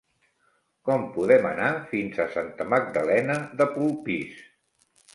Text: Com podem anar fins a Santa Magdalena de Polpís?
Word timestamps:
Com 0.89 1.05
podem 1.17 1.45
anar 1.51 1.69
fins 1.93 2.19
a 2.25 2.27
Santa 2.39 2.69
Magdalena 2.75 3.39
de 3.63 3.71
Polpís? 3.79 4.45